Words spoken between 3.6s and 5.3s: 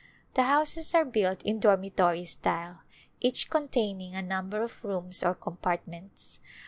taining a number of rooms